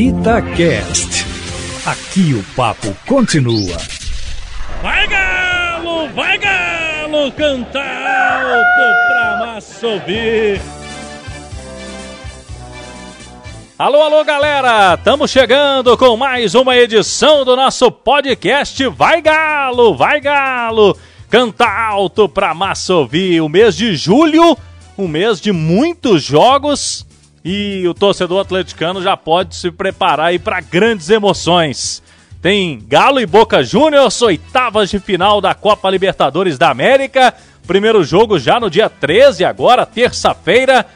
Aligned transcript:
Itacast. 0.00 1.26
Aqui 1.84 2.32
o 2.32 2.42
papo 2.56 2.96
continua. 3.06 3.76
Vai 4.82 5.06
galo, 5.06 6.08
vai 6.14 6.38
galo, 6.38 7.30
canta 7.32 7.80
alto 7.80 9.08
pra 9.08 9.46
massa 9.46 9.86
ouvir. 9.86 10.58
Alô, 13.78 14.00
alô, 14.00 14.24
galera! 14.24 14.94
Estamos 14.94 15.30
chegando 15.30 15.94
com 15.98 16.16
mais 16.16 16.54
uma 16.54 16.74
edição 16.78 17.44
do 17.44 17.54
nosso 17.54 17.92
podcast 17.92 18.86
Vai 18.88 19.20
Galo, 19.20 19.94
vai 19.94 20.18
Galo! 20.18 20.96
Canta 21.28 21.68
alto 21.68 22.26
pra 22.26 22.54
massa 22.54 22.94
ouvir. 22.94 23.42
O 23.42 23.50
mês 23.50 23.76
de 23.76 23.94
julho, 23.96 24.56
um 24.96 25.06
mês 25.06 25.38
de 25.38 25.52
muitos 25.52 26.22
jogos 26.22 27.04
e 27.44 27.86
o 27.88 27.94
torcedor 27.94 28.40
atleticano 28.40 29.02
já 29.02 29.16
pode 29.16 29.56
se 29.56 29.70
preparar 29.70 30.28
aí 30.28 30.38
para 30.38 30.60
grandes 30.60 31.08
emoções. 31.08 32.02
Tem 32.42 32.82
Galo 32.86 33.20
e 33.20 33.26
Boca 33.26 33.62
Juniors, 33.62 34.20
oitavas 34.22 34.90
de 34.90 34.98
final 34.98 35.40
da 35.40 35.54
Copa 35.54 35.90
Libertadores 35.90 36.56
da 36.56 36.70
América. 36.70 37.34
Primeiro 37.66 38.02
jogo 38.02 38.38
já 38.38 38.58
no 38.58 38.70
dia 38.70 38.88
13, 38.88 39.44
agora, 39.44 39.84
terça-feira, 39.86 40.86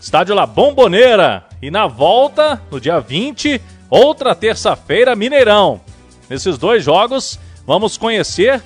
estádio 0.00 0.34
La 0.34 0.46
Bombonera. 0.46 1.44
E 1.60 1.70
na 1.70 1.86
volta, 1.86 2.60
no 2.70 2.80
dia 2.80 3.00
20, 3.00 3.60
outra 3.88 4.34
terça-feira, 4.34 5.14
Mineirão. 5.14 5.80
Nesses 6.28 6.58
dois 6.58 6.82
jogos, 6.82 7.38
vamos 7.66 7.96
conhecer 7.96 8.62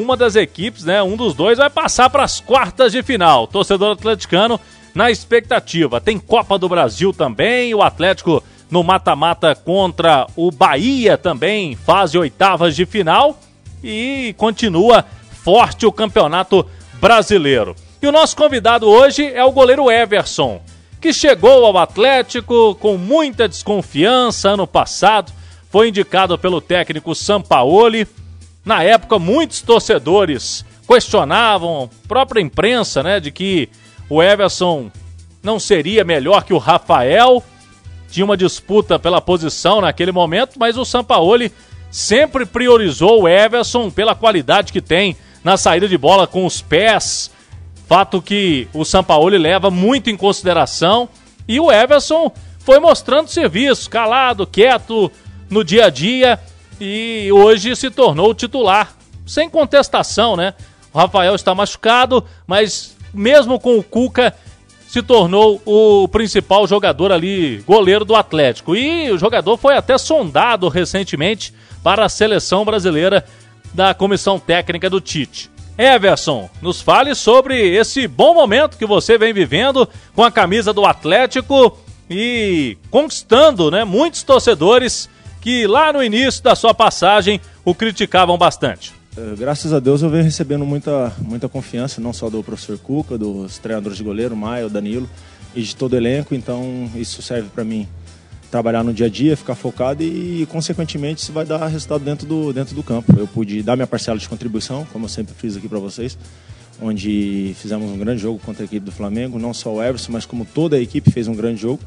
uma 0.00 0.16
das 0.16 0.36
equipes, 0.36 0.84
né? 0.84 1.02
Um 1.02 1.16
dos 1.16 1.34
dois 1.34 1.58
vai 1.58 1.68
passar 1.68 2.08
para 2.10 2.24
as 2.24 2.40
quartas 2.40 2.92
de 2.92 3.02
final. 3.02 3.46
torcedor 3.46 3.92
atleticano 3.92 4.58
na 4.94 5.10
expectativa. 5.10 6.00
Tem 6.00 6.18
Copa 6.18 6.58
do 6.58 6.68
Brasil 6.68 7.12
também, 7.12 7.74
o 7.74 7.82
Atlético 7.82 8.42
no 8.70 8.82
mata-mata 8.82 9.54
contra 9.54 10.26
o 10.34 10.50
Bahia 10.50 11.18
também, 11.18 11.76
fase 11.76 12.16
oitavas 12.16 12.74
de 12.74 12.86
final. 12.86 13.38
E 13.84 14.34
continua 14.38 15.04
forte 15.30 15.84
o 15.84 15.92
Campeonato 15.92 16.64
Brasileiro. 16.94 17.74
E 18.00 18.06
o 18.06 18.12
nosso 18.12 18.36
convidado 18.36 18.88
hoje 18.88 19.26
é 19.26 19.44
o 19.44 19.52
goleiro 19.52 19.90
Everson 19.90 20.60
que 21.02 21.12
chegou 21.12 21.66
ao 21.66 21.76
Atlético 21.78 22.76
com 22.76 22.96
muita 22.96 23.48
desconfiança 23.48 24.50
ano 24.50 24.68
passado, 24.68 25.32
foi 25.68 25.88
indicado 25.88 26.38
pelo 26.38 26.60
técnico 26.60 27.12
Sampaoli. 27.12 28.06
Na 28.64 28.82
época, 28.82 29.18
muitos 29.18 29.60
torcedores 29.60 30.64
questionavam, 30.86 31.90
própria 32.06 32.40
imprensa, 32.40 33.02
né, 33.02 33.18
de 33.18 33.30
que 33.30 33.68
o 34.08 34.22
Everson 34.22 34.90
não 35.42 35.58
seria 35.58 36.04
melhor 36.04 36.44
que 36.44 36.52
o 36.52 36.58
Rafael. 36.58 37.42
Tinha 38.10 38.24
uma 38.24 38.36
disputa 38.36 38.98
pela 38.98 39.20
posição 39.20 39.80
naquele 39.80 40.12
momento, 40.12 40.58
mas 40.58 40.76
o 40.76 40.84
Sampaoli 40.84 41.50
sempre 41.90 42.44
priorizou 42.44 43.22
o 43.22 43.28
Everson 43.28 43.90
pela 43.90 44.14
qualidade 44.14 44.72
que 44.72 44.80
tem 44.80 45.16
na 45.42 45.56
saída 45.56 45.88
de 45.88 45.98
bola 45.98 46.26
com 46.26 46.46
os 46.46 46.60
pés, 46.60 47.30
Fato 47.92 48.22
que 48.22 48.68
o 48.72 48.86
Sampaoli 48.86 49.36
leva 49.36 49.70
muito 49.70 50.08
em 50.08 50.16
consideração 50.16 51.10
e 51.46 51.60
o 51.60 51.70
Everson 51.70 52.32
foi 52.60 52.80
mostrando 52.80 53.28
serviço, 53.28 53.90
calado, 53.90 54.46
quieto 54.46 55.12
no 55.50 55.62
dia 55.62 55.84
a 55.84 55.90
dia 55.90 56.40
e 56.84 57.30
hoje 57.30 57.76
se 57.76 57.88
tornou 57.90 58.34
titular, 58.34 58.92
sem 59.24 59.48
contestação, 59.48 60.34
né? 60.34 60.52
O 60.92 60.98
Rafael 60.98 61.32
está 61.36 61.54
machucado, 61.54 62.24
mas 62.44 62.96
mesmo 63.14 63.60
com 63.60 63.78
o 63.78 63.84
Cuca 63.84 64.34
se 64.88 65.00
tornou 65.00 65.62
o 65.64 66.08
principal 66.08 66.66
jogador 66.66 67.12
ali, 67.12 67.62
goleiro 67.64 68.04
do 68.04 68.16
Atlético. 68.16 68.74
E 68.74 69.12
o 69.12 69.16
jogador 69.16 69.56
foi 69.56 69.76
até 69.76 69.96
sondado 69.96 70.68
recentemente 70.68 71.54
para 71.84 72.04
a 72.04 72.08
seleção 72.08 72.64
brasileira 72.64 73.24
da 73.72 73.94
comissão 73.94 74.40
técnica 74.40 74.90
do 74.90 75.00
Tite. 75.00 75.52
Everson, 75.78 76.50
nos 76.60 76.82
fale 76.82 77.14
sobre 77.14 77.76
esse 77.76 78.08
bom 78.08 78.34
momento 78.34 78.76
que 78.76 78.84
você 78.84 79.16
vem 79.16 79.32
vivendo 79.32 79.88
com 80.16 80.24
a 80.24 80.32
camisa 80.32 80.72
do 80.72 80.84
Atlético 80.84 81.78
e 82.10 82.76
conquistando 82.90 83.70
né, 83.70 83.84
muitos 83.84 84.24
torcedores 84.24 85.08
que 85.42 85.66
lá 85.66 85.92
no 85.92 86.02
início 86.02 86.42
da 86.42 86.54
sua 86.54 86.72
passagem 86.72 87.40
o 87.64 87.74
criticavam 87.74 88.38
bastante. 88.38 88.94
É, 89.14 89.34
graças 89.36 89.72
a 89.74 89.80
Deus 89.80 90.00
eu 90.00 90.08
venho 90.08 90.24
recebendo 90.24 90.64
muita, 90.64 91.12
muita 91.18 91.48
confiança, 91.48 92.00
não 92.00 92.14
só 92.14 92.30
do 92.30 92.42
professor 92.42 92.78
Cuca, 92.78 93.18
dos 93.18 93.58
treinadores 93.58 93.98
de 93.98 94.04
goleiro, 94.04 94.34
Maio, 94.34 94.70
Danilo 94.70 95.10
e 95.54 95.60
de 95.60 95.76
todo 95.76 95.92
o 95.92 95.96
elenco, 95.96 96.34
então 96.34 96.90
isso 96.94 97.20
serve 97.20 97.50
para 97.50 97.64
mim 97.64 97.86
trabalhar 98.50 98.84
no 98.84 98.92
dia 98.92 99.06
a 99.06 99.08
dia, 99.08 99.36
ficar 99.36 99.54
focado 99.54 100.02
e, 100.02 100.46
consequentemente, 100.50 101.22
isso 101.22 101.32
vai 101.32 101.44
dar 101.44 101.66
resultado 101.66 102.04
dentro 102.04 102.26
do, 102.26 102.52
dentro 102.52 102.74
do 102.74 102.82
campo. 102.82 103.12
Eu 103.18 103.26
pude 103.26 103.62
dar 103.62 103.76
minha 103.76 103.86
parcela 103.86 104.18
de 104.18 104.28
contribuição, 104.28 104.86
como 104.92 105.06
eu 105.06 105.08
sempre 105.08 105.34
fiz 105.34 105.56
aqui 105.56 105.68
para 105.68 105.78
vocês, 105.78 106.16
onde 106.80 107.54
fizemos 107.58 107.90
um 107.90 107.98
grande 107.98 108.20
jogo 108.20 108.38
contra 108.38 108.62
a 108.62 108.66
equipe 108.66 108.84
do 108.84 108.92
Flamengo, 108.92 109.38
não 109.38 109.52
só 109.52 109.74
o 109.74 109.82
Everson, 109.82 110.12
mas 110.12 110.24
como 110.24 110.44
toda 110.44 110.76
a 110.76 110.80
equipe 110.80 111.10
fez 111.10 111.28
um 111.28 111.34
grande 111.34 111.60
jogo. 111.60 111.80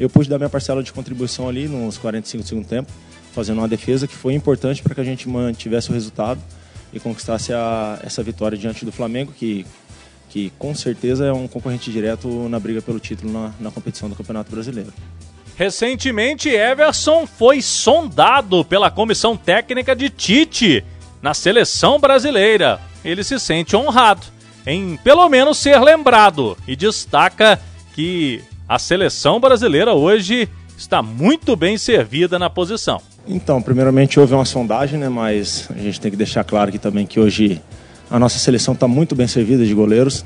Eu 0.00 0.08
pude 0.08 0.30
dar 0.30 0.38
minha 0.38 0.48
parcela 0.48 0.82
de 0.82 0.90
contribuição 0.94 1.46
ali 1.46 1.68
nos 1.68 1.98
45 1.98 2.42
do 2.42 2.48
segundo 2.48 2.66
tempo, 2.66 2.90
fazendo 3.34 3.58
uma 3.58 3.68
defesa 3.68 4.08
que 4.08 4.14
foi 4.14 4.32
importante 4.32 4.82
para 4.82 4.94
que 4.94 5.00
a 5.02 5.04
gente 5.04 5.28
mantivesse 5.28 5.90
o 5.90 5.92
resultado 5.92 6.40
e 6.90 6.98
conquistasse 6.98 7.52
a, 7.52 8.00
essa 8.02 8.22
vitória 8.22 8.56
diante 8.56 8.82
do 8.86 8.90
Flamengo, 8.90 9.30
que, 9.30 9.66
que 10.30 10.50
com 10.58 10.74
certeza 10.74 11.26
é 11.26 11.32
um 11.32 11.46
concorrente 11.46 11.92
direto 11.92 12.48
na 12.48 12.58
briga 12.58 12.80
pelo 12.80 12.98
título 12.98 13.30
na, 13.30 13.52
na 13.60 13.70
competição 13.70 14.08
do 14.08 14.16
Campeonato 14.16 14.50
Brasileiro. 14.50 14.90
Recentemente, 15.54 16.48
Everson 16.48 17.26
foi 17.26 17.60
sondado 17.60 18.64
pela 18.64 18.90
comissão 18.90 19.36
técnica 19.36 19.94
de 19.94 20.08
Tite 20.08 20.82
na 21.20 21.34
seleção 21.34 22.00
brasileira. 22.00 22.80
Ele 23.04 23.22
se 23.22 23.38
sente 23.38 23.76
honrado 23.76 24.26
em 24.66 24.96
pelo 24.96 25.28
menos 25.28 25.58
ser 25.58 25.78
lembrado 25.78 26.56
e 26.66 26.74
destaca 26.74 27.60
que 27.94 28.42
a 28.70 28.78
seleção 28.78 29.40
brasileira 29.40 29.94
hoje 29.94 30.48
está 30.78 31.02
muito 31.02 31.56
bem 31.56 31.76
servida 31.76 32.38
na 32.38 32.48
posição. 32.48 33.02
Então, 33.26 33.60
primeiramente 33.60 34.20
houve 34.20 34.32
uma 34.32 34.44
sondagem, 34.44 34.96
né, 34.96 35.08
mas 35.08 35.68
a 35.70 35.78
gente 35.80 36.00
tem 36.00 36.08
que 36.08 36.16
deixar 36.16 36.44
claro 36.44 36.68
aqui 36.68 36.78
também 36.78 37.04
que 37.04 37.18
hoje 37.18 37.60
a 38.08 38.16
nossa 38.16 38.38
seleção 38.38 38.72
está 38.72 38.86
muito 38.86 39.16
bem 39.16 39.26
servida 39.26 39.66
de 39.66 39.74
goleiros 39.74 40.24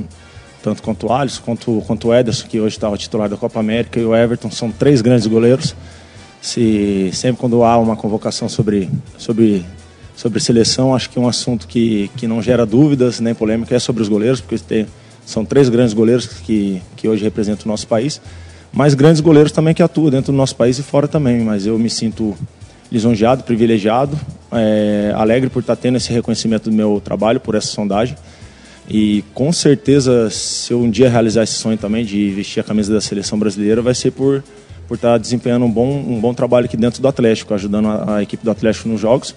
tanto 0.63 0.83
quanto 0.83 1.07
o 1.07 1.13
Alisson, 1.13 1.43
quanto, 1.43 1.83
quanto 1.87 2.09
o 2.09 2.15
Ederson, 2.15 2.47
que 2.47 2.59
hoje 2.59 2.77
está 2.77 2.89
o 2.89 2.97
titular 2.97 3.29
da 3.29 3.37
Copa 3.37 3.61
América, 3.61 4.01
e 4.01 4.05
o 4.05 4.17
Everton, 4.17 4.51
são 4.51 4.71
três 4.71 5.03
grandes 5.03 5.27
goleiros. 5.27 5.77
Se, 6.41 7.11
sempre 7.13 7.39
quando 7.39 7.63
há 7.63 7.77
uma 7.77 7.97
convocação 7.97 8.49
sobre, 8.49 8.89
sobre, 9.19 9.63
sobre 10.17 10.41
seleção, 10.41 10.95
acho 10.95 11.11
que 11.11 11.19
um 11.19 11.29
assunto 11.29 11.69
que, 11.69 12.11
que 12.17 12.27
não 12.27 12.41
gera 12.41 12.65
dúvidas 12.65 13.21
nem 13.21 13.35
polêmica 13.35 13.77
é 13.77 13.79
sobre 13.79 14.03
os 14.03 14.09
goleiros, 14.09 14.41
porque 14.41 14.57
tem, 14.59 14.87
são 15.27 15.45
três 15.45 15.69
grandes 15.69 15.95
goleiros 15.95 16.27
que, 16.27 16.81
que 16.97 17.09
hoje 17.09 17.25
representam 17.25 17.67
o 17.67 17.69
nosso 17.69 17.87
país, 17.87 18.21
mas 18.73 18.95
grandes 18.95 19.21
goleiros 19.21 19.53
também 19.53 19.73
que 19.73 19.83
atuam 19.83 20.11
dentro 20.11 20.33
do 20.33 20.37
nosso 20.37 20.57
país 20.57 20.79
e 20.79 20.83
fora 20.83 21.07
também. 21.07 21.41
Mas 21.43 21.67
eu 21.67 21.79
me 21.79 21.89
sinto 21.89 22.37
lisonjeado, 22.91 23.43
privilegiado, 23.45 24.19
é, 24.53 25.13
alegre 25.15 25.49
por 25.49 25.61
estar 25.61 25.77
tendo 25.77 25.97
esse 25.97 26.13
reconhecimento 26.13 26.71
do 26.71 26.77
meu 26.77 27.01
trabalho, 27.03 27.41
por 27.41 27.55
essa 27.55 27.69
sondagem. 27.69 28.17
E 28.89 29.25
com 29.33 29.53
certeza, 29.53 30.29
se 30.31 30.73
eu 30.73 30.81
um 30.81 30.91
dia 30.91 31.09
realizar 31.09 31.43
esse 31.43 31.55
sonho 31.55 31.79
também 31.79 32.05
de 32.05 32.31
vestir 32.31 32.61
a 32.61 32.63
camisa 32.63 32.93
da 32.93 33.01
seleção 33.01 33.39
brasileira, 33.39 33.81
vai 33.81 33.95
ser 33.95 34.11
por, 34.11 34.45
por 34.87 34.97
estar 34.97 35.17
desempenhando 35.19 35.65
um 35.65 35.71
bom, 35.71 35.89
um 35.89 36.21
bom 36.21 36.35
trabalho 36.35 36.67
aqui 36.67 36.77
dentro 36.77 37.01
do 37.01 37.09
Atlético, 37.09 37.55
ajudando 37.55 37.89
a, 37.89 38.17
a 38.17 38.23
equipe 38.23 38.45
do 38.45 38.51
Atlético 38.51 38.89
nos 38.89 39.01
jogos, 39.01 39.35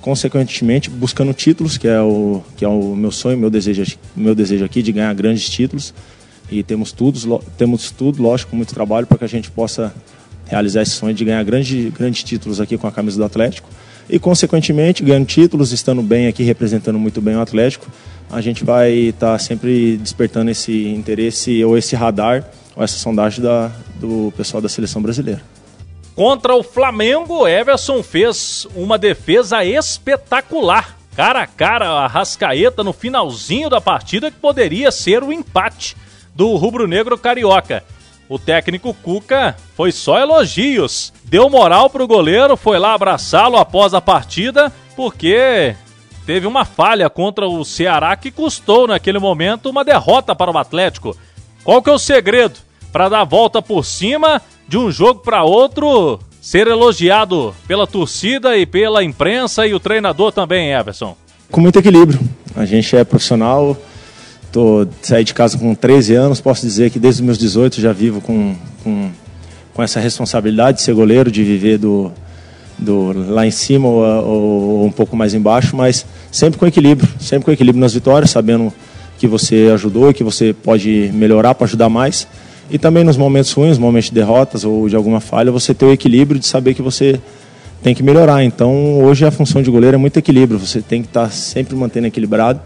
consequentemente 0.00 0.88
buscando 0.88 1.32
títulos, 1.32 1.76
que 1.76 1.88
é 1.88 2.00
o, 2.00 2.42
que 2.56 2.64
é 2.64 2.68
o 2.68 2.94
meu 2.94 3.10
sonho, 3.10 3.36
meu 3.36 3.50
desejo, 3.50 3.98
meu 4.16 4.34
desejo 4.34 4.64
aqui 4.64 4.82
de 4.82 4.92
ganhar 4.92 5.12
grandes 5.14 5.48
títulos. 5.48 5.92
E 6.50 6.62
temos 6.62 6.92
tudo, 6.92 7.42
temos 7.58 7.90
tudo, 7.90 8.22
lógico, 8.22 8.56
muito 8.56 8.74
trabalho 8.74 9.06
para 9.06 9.18
que 9.18 9.24
a 9.24 9.28
gente 9.28 9.50
possa 9.50 9.94
realizar 10.46 10.82
esse 10.82 10.92
sonho 10.92 11.14
de 11.14 11.24
ganhar 11.24 11.42
grandes, 11.44 11.92
grandes 11.92 12.24
títulos 12.24 12.60
aqui 12.60 12.78
com 12.78 12.86
a 12.86 12.92
camisa 12.92 13.18
do 13.18 13.24
Atlético. 13.24 13.68
E, 14.08 14.18
consequentemente, 14.18 15.02
ganhando 15.02 15.26
títulos, 15.26 15.72
estando 15.72 16.00
bem 16.00 16.26
aqui, 16.26 16.42
representando 16.42 16.98
muito 16.98 17.20
bem 17.20 17.36
o 17.36 17.40
Atlético, 17.40 17.86
a 18.30 18.40
gente 18.40 18.64
vai 18.64 18.92
estar 18.92 19.32
tá 19.32 19.38
sempre 19.38 19.98
despertando 19.98 20.50
esse 20.50 20.86
interesse 20.88 21.62
ou 21.62 21.76
esse 21.76 21.94
radar 21.94 22.48
ou 22.74 22.82
essa 22.82 22.96
sondagem 22.96 23.42
da, 23.42 23.70
do 24.00 24.32
pessoal 24.36 24.62
da 24.62 24.68
seleção 24.68 25.02
brasileira. 25.02 25.42
Contra 26.18 26.56
o 26.56 26.64
Flamengo, 26.64 27.46
Everson 27.46 28.02
fez 28.02 28.66
uma 28.74 28.98
defesa 28.98 29.64
espetacular. 29.64 30.98
Cara 31.14 31.42
a 31.42 31.46
cara, 31.46 31.90
a 31.90 32.08
Rascaeta 32.08 32.82
no 32.82 32.92
finalzinho 32.92 33.70
da 33.70 33.80
partida 33.80 34.28
que 34.28 34.36
poderia 34.36 34.90
ser 34.90 35.22
o 35.22 35.32
empate 35.32 35.96
do 36.34 36.56
rubro-negro 36.56 37.16
carioca. 37.16 37.84
O 38.28 38.36
técnico 38.36 38.92
Cuca 38.94 39.56
foi 39.76 39.92
só 39.92 40.18
elogios. 40.18 41.12
Deu 41.22 41.48
moral 41.48 41.88
pro 41.88 42.08
goleiro, 42.08 42.56
foi 42.56 42.80
lá 42.80 42.94
abraçá-lo 42.94 43.56
após 43.56 43.94
a 43.94 44.00
partida, 44.00 44.72
porque 44.96 45.76
teve 46.26 46.48
uma 46.48 46.64
falha 46.64 47.08
contra 47.08 47.46
o 47.46 47.64
Ceará 47.64 48.16
que 48.16 48.32
custou 48.32 48.88
naquele 48.88 49.20
momento 49.20 49.70
uma 49.70 49.84
derrota 49.84 50.34
para 50.34 50.50
o 50.50 50.58
Atlético. 50.58 51.16
Qual 51.62 51.80
que 51.80 51.88
é 51.88 51.92
o 51.92 51.98
segredo 51.98 52.58
para 52.92 53.08
dar 53.08 53.20
a 53.20 53.24
volta 53.24 53.60
por 53.60 53.84
cima 53.84 54.40
de 54.66 54.76
um 54.76 54.90
jogo 54.90 55.20
para 55.20 55.44
outro 55.44 56.18
ser 56.40 56.66
elogiado 56.66 57.54
pela 57.66 57.86
torcida 57.86 58.56
e 58.56 58.64
pela 58.64 59.04
imprensa 59.04 59.66
e 59.66 59.74
o 59.74 59.80
treinador 59.80 60.32
também, 60.32 60.72
Everson? 60.72 61.16
Com 61.50 61.60
muito 61.60 61.78
equilíbrio. 61.78 62.20
A 62.54 62.64
gente 62.64 62.96
é 62.96 63.04
profissional, 63.04 63.76
tô, 64.50 64.86
saí 65.02 65.24
de 65.24 65.34
casa 65.34 65.58
com 65.58 65.74
13 65.74 66.14
anos, 66.14 66.40
posso 66.40 66.62
dizer 66.62 66.90
que 66.90 66.98
desde 66.98 67.20
os 67.20 67.26
meus 67.26 67.38
18 67.38 67.80
já 67.80 67.92
vivo 67.92 68.20
com, 68.20 68.54
com, 68.82 69.10
com 69.74 69.82
essa 69.82 70.00
responsabilidade 70.00 70.78
de 70.78 70.84
ser 70.84 70.94
goleiro, 70.94 71.30
de 71.30 71.44
viver 71.44 71.78
do, 71.78 72.10
do 72.78 73.12
lá 73.30 73.46
em 73.46 73.50
cima 73.50 73.88
ou, 73.88 74.02
ou, 74.02 74.84
um 74.86 74.90
pouco 74.90 75.16
mais 75.16 75.34
embaixo, 75.34 75.76
mas 75.76 76.06
sempre 76.30 76.58
com 76.58 76.66
equilíbrio, 76.66 77.08
sempre 77.20 77.44
com 77.44 77.52
equilíbrio 77.52 77.80
nas 77.80 77.94
vitórias, 77.94 78.30
sabendo 78.30 78.72
que 79.18 79.26
você 79.26 79.70
ajudou 79.74 80.10
e 80.10 80.14
que 80.14 80.22
você 80.22 80.52
pode 80.52 81.10
melhorar 81.12 81.54
para 81.54 81.66
ajudar 81.66 81.88
mais. 81.88 82.26
E 82.70 82.78
também 82.78 83.02
nos 83.02 83.16
momentos 83.16 83.52
ruins, 83.52 83.78
momentos 83.78 84.10
de 84.10 84.14
derrotas 84.14 84.64
ou 84.64 84.88
de 84.88 84.96
alguma 84.96 85.20
falha, 85.20 85.50
você 85.50 85.72
ter 85.72 85.86
o 85.86 85.92
equilíbrio 85.92 86.38
de 86.38 86.46
saber 86.46 86.74
que 86.74 86.82
você 86.82 87.18
tem 87.82 87.94
que 87.94 88.02
melhorar. 88.02 88.44
Então, 88.44 89.02
hoje 89.02 89.24
a 89.24 89.30
função 89.30 89.62
de 89.62 89.70
goleiro 89.70 89.94
é 89.94 89.98
muito 89.98 90.18
equilíbrio. 90.18 90.58
Você 90.58 90.82
tem 90.82 91.02
que 91.02 91.08
estar 91.08 91.30
sempre 91.30 91.74
mantendo 91.74 92.06
equilibrado 92.06 92.60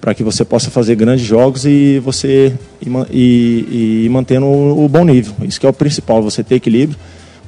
para 0.00 0.14
que 0.14 0.22
você 0.22 0.44
possa 0.44 0.70
fazer 0.70 0.94
grandes 0.94 1.24
jogos 1.24 1.64
e 1.66 1.98
você 1.98 2.54
e, 2.80 2.88
e, 3.10 4.04
e 4.06 4.08
mantendo 4.08 4.46
o, 4.46 4.84
o, 4.84 4.88
bom 4.88 5.04
nível. 5.04 5.34
Isso 5.42 5.60
que 5.60 5.66
é 5.66 5.68
o 5.68 5.72
principal, 5.72 6.22
você 6.22 6.42
ter 6.42 6.56
equilíbrio 6.56 6.98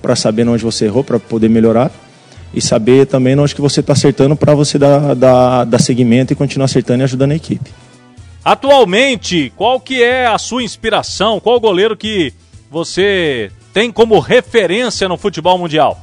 para 0.00 0.14
saber 0.14 0.46
onde 0.46 0.62
você 0.62 0.84
errou, 0.84 1.02
para 1.02 1.18
poder 1.18 1.48
melhorar 1.48 1.90
e 2.52 2.60
saber 2.60 3.06
também 3.06 3.38
onde 3.38 3.54
que 3.54 3.60
você 3.60 3.80
está 3.80 3.94
acertando 3.94 4.36
para 4.36 4.54
você 4.54 4.78
dar, 4.78 5.14
dar, 5.14 5.64
dar 5.64 5.78
seguimento 5.78 6.32
e 6.32 6.36
continuar 6.36 6.66
acertando 6.66 7.02
e 7.02 7.04
ajudando 7.04 7.32
a 7.32 7.36
equipe. 7.36 7.70
Atualmente, 8.44 9.52
qual 9.56 9.78
que 9.78 10.02
é 10.02 10.26
a 10.26 10.36
sua 10.36 10.64
inspiração? 10.64 11.38
Qual 11.38 11.60
goleiro 11.60 11.96
que 11.96 12.32
você 12.70 13.52
tem 13.72 13.92
como 13.92 14.18
referência 14.18 15.08
no 15.08 15.16
futebol 15.16 15.56
mundial? 15.56 16.00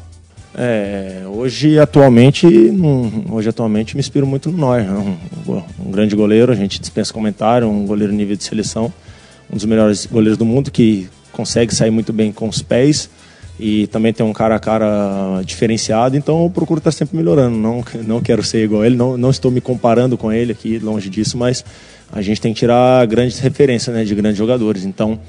É, 0.56 1.24
hoje 1.28 1.78
atualmente, 1.78 2.48
hoje 3.30 3.50
atualmente 3.50 3.96
me 3.96 4.00
inspiro 4.00 4.26
muito 4.26 4.50
no 4.50 4.58
Neuer, 4.58 4.84
né? 4.84 5.18
um, 5.48 5.62
um, 5.86 5.92
grande 5.92 6.16
goleiro, 6.16 6.52
a 6.52 6.56
gente 6.56 6.80
dispensa 6.80 7.14
comentário, 7.14 7.68
um 7.68 7.86
goleiro 7.86 8.12
nível 8.12 8.36
de 8.36 8.44
seleção, 8.44 8.92
um 9.52 9.56
dos 9.56 9.66
melhores 9.66 10.06
goleiros 10.06 10.38
do 10.38 10.46
mundo 10.46 10.72
que 10.72 11.08
consegue 11.32 11.76
sair 11.76 11.92
muito 11.92 12.12
bem 12.12 12.32
com 12.32 12.48
os 12.48 12.62
pés 12.62 13.10
e 13.60 13.86
também 13.88 14.12
tem 14.12 14.26
um 14.26 14.34
cara 14.34 14.56
a 14.56 14.60
cara 14.60 15.42
diferenciado, 15.46 16.18
então 16.18 16.44
eu 16.44 16.50
procuro 16.50 16.80
estar 16.80 16.92
sempre 16.92 17.16
melhorando, 17.16 17.56
não, 17.56 17.84
não 18.06 18.22
quero 18.22 18.42
ser 18.42 18.64
igual 18.64 18.82
a 18.82 18.88
ele, 18.88 18.96
não, 18.96 19.18
não 19.18 19.30
estou 19.30 19.52
me 19.52 19.62
comparando 19.62 20.18
com 20.18 20.32
ele 20.32 20.54
aqui, 20.54 20.80
longe 20.80 21.10
disso, 21.10 21.38
mas 21.38 21.64
a 22.12 22.22
gente 22.22 22.42
tem 22.42 22.54
que 22.54 22.60
tirar 22.60 23.06
grandes 23.08 23.40
referências 23.40 23.96
né, 23.96 24.04
de 24.04 24.16
grandes 24.16 24.38
jogadores. 24.38 24.84
Então, 24.84 25.20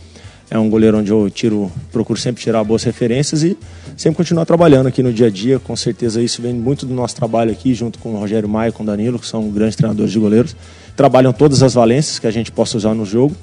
é 0.50 0.58
um 0.58 0.68
goleiro 0.68 0.98
onde 0.98 1.12
eu 1.12 1.30
tiro, 1.30 1.70
procuro 1.92 2.18
sempre 2.18 2.42
tirar 2.42 2.64
boas 2.64 2.82
referências 2.82 3.44
e 3.44 3.56
sempre 3.96 4.16
continuar 4.16 4.44
trabalhando 4.44 4.88
aqui 4.88 5.00
no 5.02 5.12
dia 5.12 5.28
a 5.28 5.30
dia. 5.30 5.60
Com 5.60 5.76
certeza 5.76 6.20
isso 6.20 6.42
vem 6.42 6.52
muito 6.52 6.84
do 6.84 6.92
nosso 6.92 7.14
trabalho 7.14 7.52
aqui, 7.52 7.72
junto 7.72 8.00
com 8.00 8.14
o 8.14 8.18
Rogério 8.18 8.48
Maia 8.48 8.70
e 8.70 8.72
com 8.72 8.82
o 8.82 8.86
Danilo, 8.86 9.18
que 9.18 9.26
são 9.26 9.48
grandes 9.50 9.76
treinadores 9.76 10.10
de 10.10 10.18
goleiros. 10.18 10.56
Trabalham 10.96 11.32
todas 11.32 11.62
as 11.62 11.74
valências 11.74 12.18
que 12.18 12.26
a 12.26 12.30
gente 12.32 12.50
possa 12.50 12.76
usar 12.76 12.94
no 12.94 13.04
jogo. 13.04 13.36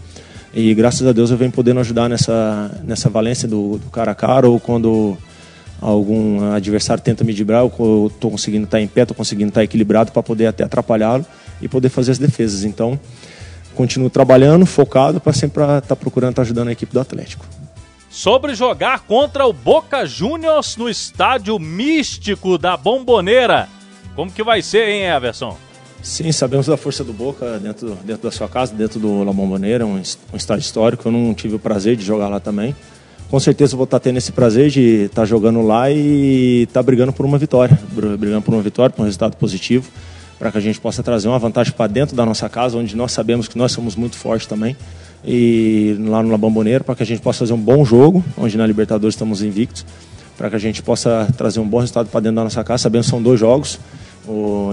E 0.53 0.73
graças 0.73 1.07
a 1.07 1.13
Deus 1.13 1.31
eu 1.31 1.37
venho 1.37 1.51
podendo 1.51 1.79
ajudar 1.79 2.09
nessa, 2.09 2.81
nessa 2.83 3.09
valência 3.09 3.47
do, 3.47 3.77
do 3.77 3.89
cara 3.89 4.11
a 4.11 4.15
cara 4.15 4.49
ou 4.49 4.59
quando 4.59 5.17
algum 5.79 6.51
adversário 6.51 7.03
tenta 7.03 7.23
me 7.23 7.31
driblar, 7.31 7.61
eu 7.61 8.11
estou 8.13 8.31
conseguindo 8.31 8.65
estar 8.65 8.81
em 8.81 8.87
pé, 8.87 9.03
estou 9.03 9.15
conseguindo 9.15 9.49
estar 9.49 9.63
equilibrado 9.63 10.11
para 10.11 10.23
poder 10.23 10.47
até 10.47 10.63
atrapalhá-lo 10.63 11.25
e 11.61 11.67
poder 11.67 11.89
fazer 11.89 12.11
as 12.11 12.17
defesas. 12.17 12.63
Então, 12.63 12.99
continuo 13.75 14.09
trabalhando, 14.09 14.65
focado, 14.65 15.19
para 15.19 15.33
sempre 15.33 15.63
estar 15.63 15.81
tá 15.81 15.95
procurando 15.95 16.31
estar 16.31 16.41
tá 16.41 16.45
ajudando 16.45 16.69
a 16.69 16.71
equipe 16.71 16.91
do 16.91 16.99
Atlético. 16.99 17.45
Sobre 18.09 18.55
jogar 18.55 19.01
contra 19.01 19.45
o 19.45 19.53
Boca 19.53 20.05
Juniors 20.05 20.75
no 20.75 20.89
estádio 20.89 21.59
místico 21.59 22.57
da 22.57 22.75
Bomboneira. 22.75 23.69
Como 24.15 24.31
que 24.31 24.43
vai 24.43 24.61
ser, 24.63 24.89
hein, 24.89 25.03
Everson? 25.03 25.55
Sim, 26.01 26.31
sabemos 26.31 26.65
da 26.65 26.77
força 26.77 27.03
do 27.03 27.13
Boca 27.13 27.59
dentro, 27.59 27.97
dentro 28.03 28.23
da 28.23 28.31
sua 28.31 28.47
casa, 28.47 28.73
dentro 28.73 28.99
do 28.99 29.23
La 29.23 29.31
Bomboneira, 29.31 29.85
um, 29.85 30.01
um 30.33 30.37
estádio 30.37 30.61
histórico. 30.61 31.07
Eu 31.07 31.11
não 31.11 31.33
tive 31.33 31.55
o 31.55 31.59
prazer 31.59 31.95
de 31.95 32.03
jogar 32.03 32.27
lá 32.27 32.39
também. 32.39 32.75
Com 33.29 33.39
certeza 33.39 33.75
vou 33.75 33.83
estar 33.83 33.99
tá 33.99 34.03
tendo 34.05 34.17
esse 34.17 34.31
prazer 34.31 34.69
de 34.69 35.05
estar 35.05 35.25
jogando 35.25 35.61
lá 35.61 35.91
e 35.91 36.63
estar 36.63 36.81
brigando 36.81 37.11
por 37.11 37.25
uma 37.25 37.37
vitória. 37.37 37.77
Brigando 37.91 38.41
por 38.41 38.53
uma 38.53 38.63
vitória, 38.63 38.89
por 38.89 39.01
um 39.01 39.05
resultado 39.05 39.35
positivo 39.35 39.91
para 40.39 40.51
que 40.51 40.57
a 40.57 40.61
gente 40.61 40.79
possa 40.79 41.01
trazer 41.01 41.27
uma 41.27 41.39
vantagem 41.39 41.73
para 41.73 41.87
dentro 41.87 42.15
da 42.15 42.25
nossa 42.25 42.47
casa, 42.47 42.77
onde 42.77 42.95
nós 42.95 43.11
sabemos 43.11 43.47
que 43.47 43.57
nós 43.57 43.71
somos 43.71 43.95
muito 43.95 44.15
fortes 44.15 44.47
também, 44.47 44.75
e 45.25 45.95
lá 45.99 46.21
no 46.21 46.29
La 46.29 46.83
para 46.83 46.95
que 46.95 47.03
a 47.03 47.05
gente 47.05 47.21
possa 47.21 47.39
fazer 47.39 47.53
um 47.53 47.59
bom 47.59 47.83
jogo, 47.83 48.23
onde 48.37 48.57
na 48.57 48.65
Libertadores 48.65 49.15
estamos 49.15 49.41
invictos, 49.41 49.85
para 50.37 50.49
que 50.49 50.55
a 50.55 50.59
gente 50.59 50.83
possa 50.83 51.27
trazer 51.35 51.59
um 51.59 51.67
bom 51.67 51.79
resultado 51.79 52.07
para 52.09 52.19
dentro 52.19 52.35
da 52.35 52.43
nossa 52.43 52.63
casa. 52.63 52.83
Sabemos 52.83 53.07
que 53.07 53.11
são 53.11 53.21
dois 53.21 53.39
jogos, 53.39 53.79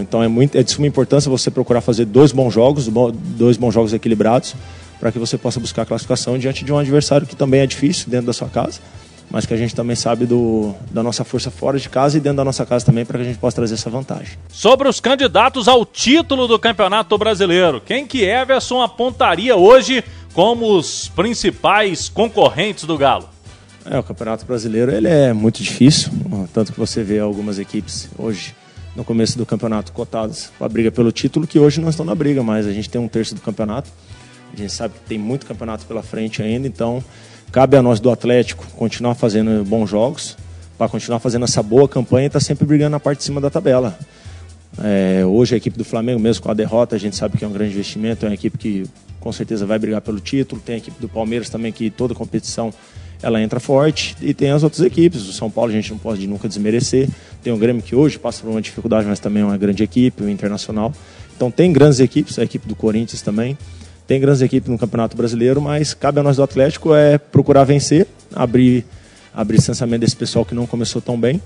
então 0.03 0.23
é, 0.23 0.29
muito, 0.29 0.59
é 0.59 0.63
de 0.63 0.71
suma 0.71 0.87
importância 0.87 1.31
você 1.31 1.51
procurar 1.51 1.81
fazer 1.81 2.05
dois 2.05 2.33
bons 2.33 2.53
jogos, 2.53 2.89
dois 3.37 3.57
bons 3.57 3.73
jogos 3.73 3.95
equilibrados, 3.95 4.55
para 5.01 5.11
que 5.11 5.19
você 5.19 5.39
possa 5.39 5.59
buscar 5.59 5.83
a 5.83 5.87
classificação 5.87 6.39
diante 6.39 6.65
de 6.65 6.73
um 6.73 6.79
adversário 6.79 7.27
que 7.27 7.35
também 7.35 7.61
é 7.61 7.67
difícil 7.67 8.11
dentro 8.11 8.27
da 8.27 8.33
sua 8.33 8.49
casa 8.49 8.81
mas 9.31 9.47
que 9.47 9.55
a 9.55 9.57
gente 9.57 9.75
também 9.75 9.97
sabe 9.97 10.27
do, 10.27 10.75
da 10.91 11.03
nossa 11.03 11.25
força 11.25 11.51
fora 11.51 11.79
de 11.79 11.89
casa 11.89 12.17
e 12.17 12.21
dentro 12.21 12.39
da 12.39 12.45
nossa 12.45 12.65
casa 12.65 12.87
também 12.87 13.05
para 13.05 13.19
que 13.19 13.25
a 13.25 13.27
gente 13.27 13.39
possa 13.39 13.57
trazer 13.57 13.75
essa 13.75 13.91
vantagem. 13.91 14.39
Sobre 14.49 14.89
os 14.89 15.01
candidatos 15.01 15.69
ao 15.69 15.85
título 15.85 16.47
do 16.47 16.59
Campeonato 16.59 17.17
Brasileiro, 17.19 17.81
quem 17.81 18.07
que 18.07 18.25
Everson 18.25 18.83
apontaria 18.83 19.57
hoje 19.57 20.05
como 20.33 20.77
os 20.77 21.09
principais 21.09 22.09
concorrentes 22.09 22.85
do 22.85 22.97
Galo? 22.99 23.29
É, 23.85 23.99
o 23.99 24.03
Campeonato 24.03 24.47
Brasileiro 24.47 24.91
ele 24.91 25.09
é 25.09 25.33
muito 25.33 25.63
difícil, 25.63 26.11
tanto 26.53 26.73
que 26.73 26.79
você 26.79 27.03
vê 27.03 27.19
algumas 27.19 27.59
equipes 27.59 28.09
hoje 28.19 28.55
no 28.97 29.05
começo 29.05 29.37
do 29.37 29.45
campeonato 29.45 29.93
cotadas 29.93 30.53
para 30.57 30.67
a 30.67 30.69
briga 30.69 30.91
pelo 30.91 31.11
título, 31.11 31.47
que 31.47 31.59
hoje 31.59 31.81
não 31.81 31.89
estão 31.89 32.07
na 32.07 32.15
briga, 32.15 32.43
mas 32.43 32.67
a 32.67 32.73
gente 32.73 32.89
tem 32.89 33.01
um 33.01 33.09
terço 33.09 33.35
do 33.35 33.41
campeonato. 33.41 33.91
A 34.53 34.57
gente 34.57 34.73
sabe 34.73 34.95
que 34.95 35.01
tem 35.01 35.19
muito 35.19 35.47
campeonato 35.47 35.85
pela 35.85 36.03
frente 36.03 36.41
ainda, 36.41 36.69
então 36.69 37.03
Cabe 37.55 37.77
a 37.77 37.83
nós 37.83 38.01
do 38.01 38.11
Atlético 38.11 38.67
continuar 38.77 39.15
fazendo 39.15 39.65
bons 39.65 39.89
jogos, 39.89 40.37
para 40.77 40.89
continuar 40.89 41.21
fazendo 41.21 41.45
essa 41.45 41.63
boa 41.63 41.89
campanha 41.89 42.25
e 42.25 42.27
estar 42.27 42.41
tá 42.41 42.45
sempre 42.45 42.67
brigando 42.67 42.91
na 42.91 42.99
parte 42.99 43.19
de 43.19 43.25
cima 43.27 43.41
da 43.41 43.49
tabela. 43.49 43.97
É, 44.83 45.25
hoje 45.25 45.55
a 45.55 45.59
equipe 45.59 45.79
do 45.79 45.85
Flamengo, 45.85 46.19
mesmo 46.19 46.43
com 46.43 46.51
a 46.51 46.55
derrota, 46.55 46.97
a 46.97 46.99
gente 46.99 47.15
sabe 47.15 47.39
que 47.39 47.45
é 47.45 47.47
um 47.47 47.53
grande 47.53 47.73
investimento, 47.73 48.27
é 48.27 48.29
uma 48.29 48.35
equipe 48.35 48.59
que 48.59 48.85
com 49.21 49.31
certeza 49.31 49.65
vai 49.65 49.79
brigar 49.79 50.01
pelo 50.01 50.19
título. 50.19 50.61
Tem 50.61 50.75
a 50.75 50.79
equipe 50.79 51.01
do 51.01 51.09
Palmeiras 51.09 51.49
também, 51.49 51.71
que 51.71 51.91
toda 51.91 52.13
competição 52.13 52.75
ela 53.23 53.41
entra 53.41 53.61
forte. 53.61 54.17
E 54.21 54.35
tem 54.35 54.51
as 54.51 54.65
outras 54.65 54.85
equipes. 54.85 55.23
O 55.29 55.33
São 55.33 55.49
Paulo 55.49 55.71
a 55.71 55.75
gente 55.75 55.93
não 55.93 55.99
pode 55.99 56.27
nunca 56.27 56.49
desmerecer. 56.49 57.09
Tem 57.41 57.53
o 57.53 57.57
Grêmio 57.57 57.85
que 57.85 57.95
hoje 57.95 58.19
passa 58.19 58.43
por 58.43 58.51
uma 58.51 58.61
dificuldade, 58.61 59.07
mas 59.07 59.21
também 59.21 59.45
é 59.45 59.47
uma 59.47 59.57
grande 59.57 59.85
equipe, 59.85 60.25
o 60.25 60.29
Internacional. 60.29 60.93
Então 61.37 61.53
tem 61.53 61.73
grandes 61.73 62.01
equipes, 62.01 62.37
a 62.37 62.43
equipe 62.43 62.67
do 62.67 62.75
Corinthians 62.75 63.23
também. 63.23 63.57
Tem 64.07 64.21
grandes 64.21 64.43
equipes 64.43 64.69
no 64.69 64.79
Campeonato 64.79 65.17
Brasileiro, 65.17 65.61
mas 65.61 65.95
cabe 65.95 66.21
a 66.21 66.23
nós 66.23 66.37
do 66.37 66.43
Atlético 66.43 66.95
é 66.95 67.17
procurar 67.17 67.65
vencer, 67.65 68.07
abrir, 68.35 68.85
abrir 69.35 69.57
distanciamento 69.57 70.01
desse 70.01 70.17
pessoal 70.17 70.45
que 70.45 70.55
não 70.55 70.67
começou 70.67 71.01
tão 71.01 71.19
bem, 71.19 71.41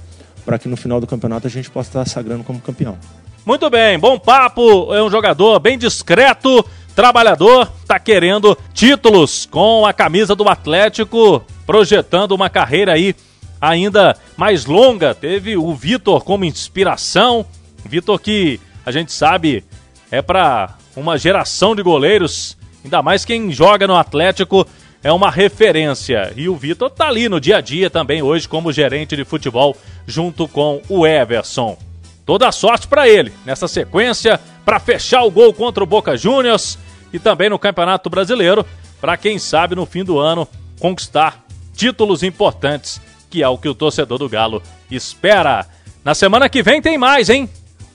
para 0.44 0.58
que 0.58 0.68
no 0.68 0.76
final 0.76 1.00
do 1.00 1.06
campeonato 1.06 1.46
a 1.46 1.50
gente 1.50 1.70
possa 1.70 1.90
estar 1.90 2.08
sagrando 2.08 2.42
como 2.42 2.60
campeão. 2.60 2.98
Muito 3.46 3.70
bem, 3.70 3.98
bom 3.98 4.18
papo, 4.18 4.92
é 4.92 5.02
um 5.02 5.10
jogador 5.10 5.60
bem 5.60 5.78
discreto, 5.78 6.64
trabalhador, 6.96 7.70
está 7.80 7.98
querendo 7.98 8.58
títulos 8.74 9.46
com 9.46 9.86
a 9.86 9.92
camisa 9.92 10.34
do 10.34 10.48
Atlético, 10.48 11.44
projetando 11.64 12.32
uma 12.32 12.50
carreira 12.50 12.92
aí 12.92 13.14
ainda 13.60 14.16
mais 14.36 14.66
longa. 14.66 15.14
Teve 15.14 15.56
o 15.56 15.72
Vitor 15.74 16.24
como 16.24 16.44
inspiração, 16.44 17.46
Vitor 17.84 18.18
que 18.20 18.58
a 18.84 18.90
gente 18.90 19.12
sabe 19.12 19.62
é 20.10 20.20
para 20.20 20.77
uma 20.98 21.16
geração 21.16 21.74
de 21.74 21.82
goleiros, 21.82 22.56
ainda 22.84 23.02
mais 23.02 23.24
quem 23.24 23.52
joga 23.52 23.86
no 23.86 23.96
Atlético 23.96 24.66
é 25.02 25.12
uma 25.12 25.30
referência. 25.30 26.32
E 26.36 26.48
o 26.48 26.56
Vitor 26.56 26.90
tá 26.90 27.08
ali 27.08 27.28
no 27.28 27.40
dia 27.40 27.58
a 27.58 27.60
dia 27.60 27.88
também 27.88 28.20
hoje 28.20 28.48
como 28.48 28.72
gerente 28.72 29.16
de 29.16 29.24
futebol 29.24 29.76
junto 30.06 30.48
com 30.48 30.82
o 30.88 31.06
Everson. 31.06 31.78
Toda 32.26 32.52
sorte 32.52 32.86
para 32.86 33.08
ele 33.08 33.32
nessa 33.44 33.68
sequência 33.68 34.40
para 34.64 34.80
fechar 34.80 35.22
o 35.22 35.30
gol 35.30 35.52
contra 35.54 35.82
o 35.82 35.86
Boca 35.86 36.16
Juniors 36.16 36.78
e 37.12 37.18
também 37.18 37.48
no 37.48 37.58
Campeonato 37.58 38.10
Brasileiro, 38.10 38.66
para 39.00 39.16
quem 39.16 39.38
sabe 39.38 39.74
no 39.74 39.86
fim 39.86 40.04
do 40.04 40.18
ano 40.18 40.46
conquistar 40.78 41.44
títulos 41.74 42.22
importantes, 42.22 43.00
que 43.30 43.42
é 43.42 43.48
o 43.48 43.56
que 43.56 43.68
o 43.68 43.74
torcedor 43.74 44.18
do 44.18 44.28
Galo 44.28 44.62
espera. 44.90 45.66
Na 46.04 46.14
semana 46.14 46.48
que 46.48 46.62
vem 46.62 46.82
tem 46.82 46.98
mais, 46.98 47.30
hein? 47.30 47.48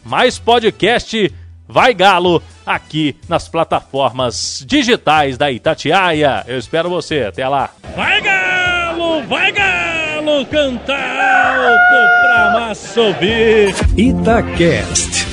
Mais 0.04 0.40
podcast 0.40 1.32
Vai 1.74 1.92
Galo 1.96 2.40
aqui 2.64 3.16
nas 3.28 3.48
plataformas 3.48 4.64
digitais 4.64 5.40
da 5.40 5.52
Itatiaia. 5.52 6.44
Eu 6.46 6.60
espero 6.60 6.88
você. 6.88 7.24
Até 7.24 7.48
lá. 7.48 7.72
Vai 7.96 8.22
Galo! 8.22 9.24
Vai 9.24 9.52
Galo! 9.52 10.46
Cantar 10.46 10.96
alto 10.96 12.22
pra 12.22 12.60
massa 12.60 13.02
ouvir. 13.02 13.74
Itacast. 13.98 15.26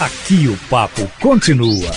Aqui 0.00 0.48
o 0.48 0.56
papo 0.68 1.08
continua. 1.20 1.92